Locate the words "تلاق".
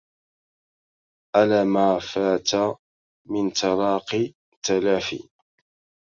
3.53-4.11